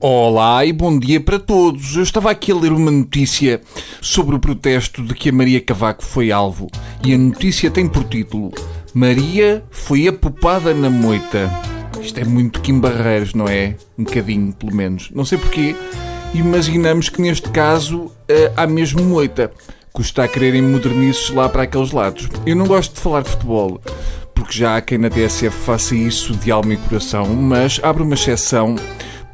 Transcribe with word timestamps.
Olá 0.00 0.64
e 0.64 0.72
bom 0.72 0.96
dia 0.96 1.20
para 1.20 1.40
todos. 1.40 1.96
Eu 1.96 2.04
estava 2.04 2.30
aqui 2.30 2.52
a 2.52 2.54
ler 2.54 2.70
uma 2.70 2.88
notícia 2.88 3.60
sobre 4.00 4.36
o 4.36 4.38
protesto 4.38 5.02
de 5.02 5.12
que 5.12 5.28
a 5.28 5.32
Maria 5.32 5.60
Cavaco 5.60 6.04
foi 6.04 6.30
alvo. 6.30 6.68
E 7.04 7.12
a 7.12 7.18
notícia 7.18 7.68
tem 7.68 7.88
por 7.88 8.04
título 8.04 8.52
Maria 8.94 9.64
foi 9.72 10.06
apopada 10.06 10.72
na 10.72 10.88
moita. 10.88 11.50
Isto 12.00 12.20
é 12.20 12.24
muito 12.24 12.60
Kim 12.60 12.78
Barreiros, 12.78 13.34
não 13.34 13.48
é? 13.48 13.74
Um 13.98 14.04
bocadinho, 14.04 14.52
pelo 14.52 14.72
menos. 14.72 15.10
Não 15.12 15.24
sei 15.24 15.36
porquê. 15.36 15.74
Imaginamos 16.32 17.08
que 17.08 17.20
neste 17.20 17.48
caso 17.48 18.12
eh, 18.28 18.52
há 18.56 18.68
mesmo 18.68 19.02
moita. 19.02 19.50
Custa 19.92 20.22
a 20.22 20.28
quererem 20.28 20.62
modernices 20.62 21.30
lá 21.30 21.48
para 21.48 21.64
aqueles 21.64 21.90
lados. 21.90 22.28
Eu 22.46 22.54
não 22.54 22.68
gosto 22.68 22.94
de 22.94 23.00
falar 23.00 23.22
de 23.22 23.30
futebol, 23.30 23.80
porque 24.32 24.56
já 24.56 24.76
há 24.76 24.80
quem 24.80 24.96
na 24.96 25.10
TSF 25.10 25.50
faça 25.50 25.96
isso 25.96 26.36
de 26.36 26.52
alma 26.52 26.74
e 26.74 26.76
coração, 26.76 27.26
mas 27.34 27.80
abre 27.82 28.04
uma 28.04 28.14
exceção 28.14 28.76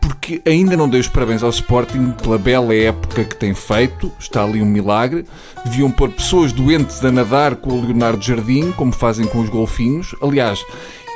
porque 0.05 0.43
ainda 0.45 0.77
não 0.77 0.89
dei 0.89 1.01
os 1.01 1.09
parabéns 1.09 1.43
ao 1.43 1.49
Sporting 1.49 2.13
pela 2.23 2.37
bela 2.37 2.75
época 2.75 3.25
que 3.25 3.37
tem 3.37 3.55
feito, 3.55 4.13
está 4.19 4.45
ali 4.45 4.61
um 4.61 4.67
milagre. 4.67 5.25
Deviam 5.65 5.91
pôr 5.91 6.11
pessoas 6.11 6.53
doentes 6.53 7.03
a 7.03 7.11
nadar 7.11 7.57
com 7.57 7.71
o 7.71 7.87
Leonardo 7.87 8.23
Jardim, 8.23 8.71
como 8.73 8.93
fazem 8.93 9.27
com 9.27 9.41
os 9.41 9.49
golfinhos. 9.49 10.15
Aliás, 10.21 10.63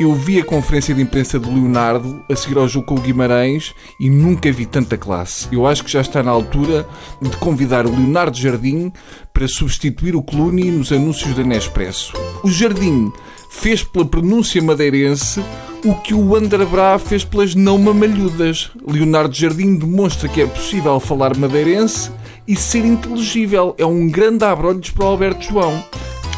eu 0.00 0.14
vi 0.14 0.40
a 0.40 0.44
conferência 0.44 0.94
de 0.94 1.02
imprensa 1.02 1.38
do 1.38 1.52
Leonardo 1.52 2.24
a 2.30 2.34
seguir 2.34 2.56
ao 2.56 2.66
jogo 2.66 2.86
com 2.86 2.94
o 2.94 3.00
Guimarães 3.00 3.74
e 4.00 4.08
nunca 4.08 4.50
vi 4.50 4.64
tanta 4.64 4.96
classe. 4.96 5.48
Eu 5.52 5.66
acho 5.66 5.84
que 5.84 5.90
já 5.90 6.00
está 6.00 6.22
na 6.22 6.30
altura 6.30 6.88
de 7.20 7.36
convidar 7.36 7.84
o 7.84 7.90
Leonardo 7.90 8.38
Jardim 8.38 8.90
para 9.34 9.46
substituir 9.46 10.16
o 10.16 10.22
Clooney 10.22 10.70
nos 10.70 10.92
anúncios 10.92 11.36
da 11.36 11.42
Nespresso. 11.42 12.14
O 12.42 12.50
Jardim 12.50 13.12
fez 13.50 13.82
pela 13.82 14.06
pronúncia 14.06 14.62
madeirense 14.62 15.42
o 15.84 15.94
que 15.94 16.14
o 16.14 16.34
Anderbrá 16.34 16.98
fez 16.98 17.24
pelas 17.24 17.54
não 17.54 17.78
mamalhudas. 17.78 18.70
Leonardo 18.86 19.34
Jardim 19.34 19.76
demonstra 19.76 20.28
que 20.28 20.42
é 20.42 20.46
possível 20.46 20.98
falar 20.98 21.36
madeirense 21.36 22.10
e 22.46 22.56
ser 22.56 22.84
inteligível. 22.84 23.74
É 23.78 23.86
um 23.86 24.08
grande 24.08 24.44
abrolhos 24.44 24.90
para 24.90 25.04
o 25.04 25.08
Alberto 25.08 25.44
João. 25.44 25.84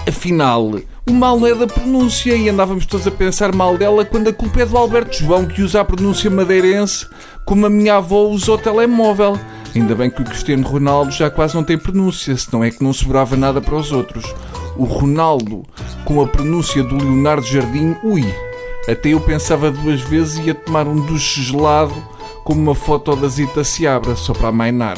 Afinal, 0.07 0.73
o 1.09 1.13
mal 1.13 1.39
não 1.39 1.47
é 1.47 1.55
da 1.55 1.67
pronúncia 1.67 2.35
e 2.35 2.49
andávamos 2.49 2.87
todos 2.87 3.07
a 3.07 3.11
pensar 3.11 3.55
mal 3.55 3.77
dela 3.77 4.05
quando 4.05 4.29
a 4.29 4.33
culpa 4.33 4.63
é 4.63 4.67
do 4.67 4.77
Alberto 4.77 5.17
João 5.17 5.47
que 5.47 5.63
usa 5.63 5.81
a 5.81 5.85
pronúncia 5.85 6.31
madeirense 6.31 7.07
como 7.45 7.67
a 7.67 7.71
minha 7.71 7.97
avó 7.97 8.29
usou 8.29 8.57
o 8.57 8.59
telemóvel. 8.59 9.39
Ainda 9.75 9.95
bem 9.95 10.11
que 10.11 10.21
o 10.21 10.25
Cristiano 10.25 10.67
Ronaldo 10.67 11.13
já 11.13 11.31
quase 11.31 11.55
não 11.55 11.63
tem 11.63 11.79
pronúncia, 11.79 12.37
senão 12.37 12.65
é 12.65 12.71
que 12.71 12.83
não 12.83 12.93
sobrava 12.93 13.37
nada 13.37 13.61
para 13.61 13.77
os 13.77 13.93
outros. 13.93 14.25
O 14.77 14.85
Ronaldo, 14.85 15.65
com 16.05 16.21
a 16.21 16.27
pronúncia 16.27 16.83
do 16.83 16.97
Leonardo 16.97 17.47
Jardim, 17.47 17.97
ui, 18.03 18.25
até 18.93 19.11
eu 19.11 19.21
pensava 19.21 19.71
duas 19.71 20.01
vezes 20.01 20.39
e 20.39 20.49
ia 20.49 20.55
tomar 20.55 20.87
um 20.89 21.01
duche 21.07 21.43
gelado 21.43 21.95
com 22.45 22.53
uma 22.53 22.75
foto 22.75 23.15
da 23.15 23.29
Zita 23.29 23.63
Seabra, 23.63 24.17
só 24.17 24.33
para 24.33 24.49
amainar. 24.49 24.97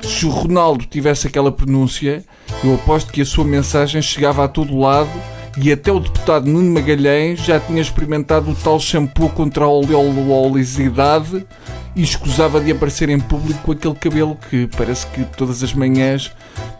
Se 0.00 0.24
o 0.24 0.30
Ronaldo 0.30 0.84
tivesse 0.84 1.26
aquela 1.26 1.50
pronúncia, 1.50 2.24
eu 2.62 2.74
aposto 2.74 3.12
que 3.12 3.20
a 3.20 3.26
sua 3.26 3.44
mensagem 3.44 4.00
chegava 4.00 4.44
a 4.44 4.48
todo 4.48 4.78
lado 4.78 5.10
e 5.58 5.72
até 5.72 5.90
o 5.90 5.98
deputado 5.98 6.46
Nuno 6.46 6.72
Magalhães 6.72 7.40
já 7.40 7.58
tinha 7.58 7.80
experimentado 7.80 8.50
o 8.50 8.54
tal 8.54 8.78
shampoo 8.78 9.30
contra 9.30 9.64
a 9.64 9.68
oleosidade 9.68 11.46
e 11.94 12.02
escusava 12.02 12.60
de 12.60 12.72
aparecer 12.72 13.08
em 13.08 13.18
público 13.18 13.60
com 13.62 13.72
aquele 13.72 13.94
cabelo 13.94 14.36
que 14.50 14.68
parece 14.76 15.06
que 15.08 15.24
todas 15.24 15.62
as 15.62 15.72
manhãs 15.72 16.30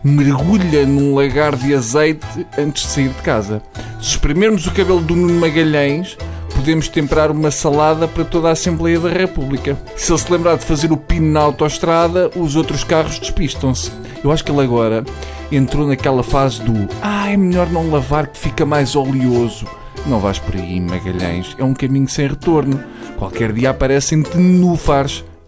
mergulha 0.03 0.85
num 0.85 1.15
lagar 1.15 1.55
de 1.55 1.73
azeite 1.73 2.45
antes 2.57 2.83
de 2.83 2.89
sair 2.89 3.09
de 3.09 3.21
casa. 3.23 3.63
Se 3.99 4.09
espremermos 4.09 4.67
o 4.67 4.71
cabelo 4.71 5.01
do 5.01 5.15
Nuno 5.15 5.39
Magalhães, 5.39 6.15
podemos 6.57 6.87
temperar 6.87 7.29
uma 7.29 7.51
salada 7.51 8.07
para 8.07 8.25
toda 8.25 8.49
a 8.49 8.53
Assembleia 8.53 8.99
da 8.99 9.09
República. 9.09 9.77
Se 9.95 10.11
ele 10.11 10.19
se 10.19 10.31
lembrar 10.31 10.57
de 10.57 10.65
fazer 10.65 10.91
o 10.91 10.97
pino 10.97 11.31
na 11.31 11.39
autoestrada, 11.41 12.31
os 12.35 12.55
outros 12.55 12.83
carros 12.83 13.19
despistam-se. 13.19 13.91
Eu 14.23 14.31
acho 14.31 14.43
que 14.43 14.51
ele 14.51 14.61
agora 14.61 15.05
entrou 15.51 15.87
naquela 15.87 16.23
fase 16.23 16.61
do 16.63 16.89
ah, 16.99 17.29
é 17.29 17.37
melhor 17.37 17.69
não 17.69 17.91
lavar 17.91 18.27
que 18.27 18.39
fica 18.39 18.65
mais 18.65 18.95
oleoso. 18.95 19.67
Não 20.07 20.19
vais 20.19 20.39
por 20.39 20.55
aí, 20.55 20.79
Magalhães. 20.79 21.55
É 21.59 21.63
um 21.63 21.75
caminho 21.75 22.09
sem 22.09 22.27
retorno. 22.27 22.83
Qualquer 23.17 23.53
dia 23.53 23.69
aparecem-te 23.69 24.37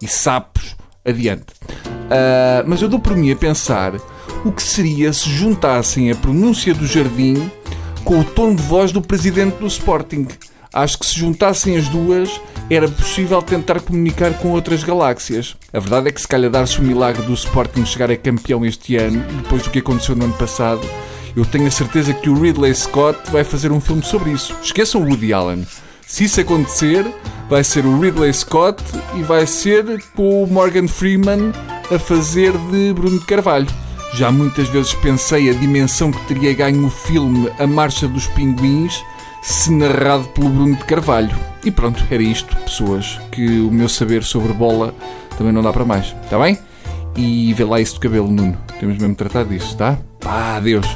e 0.00 0.06
sapos. 0.06 0.76
Adiante. 1.04 1.46
Uh, 1.64 2.62
mas 2.66 2.82
eu 2.82 2.88
dou 2.88 3.00
por 3.00 3.16
mim 3.16 3.32
a 3.32 3.36
pensar 3.36 3.94
o 4.44 4.52
que 4.52 4.62
seria 4.62 5.12
se 5.12 5.28
juntassem 5.28 6.10
a 6.10 6.14
pronúncia 6.14 6.72
do 6.72 6.86
jardim 6.86 7.50
com 8.04 8.20
o 8.20 8.24
tom 8.24 8.54
de 8.54 8.62
voz 8.62 8.92
do 8.92 9.02
presidente 9.02 9.56
do 9.56 9.66
Sporting. 9.66 10.28
Acho 10.72 10.98
que 10.98 11.06
se 11.06 11.18
juntassem 11.18 11.76
as 11.76 11.88
duas, 11.88 12.40
era 12.70 12.88
possível 12.88 13.42
tentar 13.42 13.80
comunicar 13.80 14.32
com 14.34 14.50
outras 14.50 14.84
galáxias. 14.84 15.56
A 15.72 15.80
verdade 15.80 16.08
é 16.08 16.12
que 16.12 16.20
se 16.20 16.28
calhar 16.28 16.48
dar-se 16.48 16.78
o 16.78 16.82
milagre 16.82 17.22
do 17.22 17.34
Sporting 17.34 17.84
chegar 17.84 18.08
a 18.08 18.16
campeão 18.16 18.64
este 18.64 18.96
ano, 18.96 19.20
depois 19.42 19.64
do 19.64 19.70
que 19.70 19.80
aconteceu 19.80 20.14
no 20.14 20.26
ano 20.26 20.34
passado, 20.34 20.80
eu 21.34 21.44
tenho 21.44 21.66
a 21.66 21.70
certeza 21.72 22.14
que 22.14 22.30
o 22.30 22.40
Ridley 22.40 22.72
Scott 22.72 23.18
vai 23.32 23.42
fazer 23.42 23.72
um 23.72 23.80
filme 23.80 24.02
sobre 24.04 24.30
isso. 24.30 24.54
Esqueçam 24.62 25.02
o 25.02 25.04
Woody 25.06 25.32
Allen. 25.32 25.66
Se 26.06 26.24
isso 26.24 26.40
acontecer, 26.40 27.04
vai 27.48 27.64
ser 27.64 27.84
o 27.84 27.98
Ridley 27.98 28.32
Scott 28.32 28.80
e 29.16 29.22
vai 29.22 29.46
ser 29.48 30.00
com 30.14 30.44
o 30.44 30.46
Morgan 30.46 30.86
Freeman 30.86 31.52
a 31.92 31.98
fazer 31.98 32.52
de 32.70 32.92
Bruno 32.92 33.18
de 33.18 33.26
Carvalho. 33.26 33.68
Já 34.14 34.30
muitas 34.30 34.68
vezes 34.68 34.94
pensei 34.94 35.50
a 35.50 35.52
dimensão 35.52 36.12
que 36.12 36.26
teria 36.26 36.54
ganho 36.54 36.86
o 36.86 36.90
filme 36.90 37.50
A 37.58 37.66
Marcha 37.66 38.06
dos 38.06 38.26
Pinguins 38.28 39.00
se 39.42 39.72
narrado 39.72 40.28
pelo 40.28 40.48
Bruno 40.48 40.76
de 40.76 40.84
Carvalho. 40.84 41.36
E 41.64 41.70
pronto, 41.70 42.04
era 42.10 42.22
isto, 42.22 42.56
pessoas, 42.56 43.20
que 43.30 43.60
o 43.60 43.70
meu 43.70 43.88
saber 43.88 44.22
sobre 44.22 44.52
bola 44.52 44.94
também 45.36 45.52
não 45.52 45.62
dá 45.62 45.72
para 45.72 45.84
mais, 45.84 46.14
está 46.24 46.38
bem? 46.38 46.58
E 47.16 47.52
vê 47.54 47.64
lá 47.64 47.80
isso 47.80 47.94
do 47.94 48.00
cabelo, 48.00 48.30
Nuno. 48.30 48.56
Temos 48.78 48.96
mesmo 48.96 49.10
de 49.10 49.16
tratar 49.16 49.44
disso, 49.44 49.76
tá? 49.76 49.98
Pá, 50.20 50.56
adeus. 50.56 50.86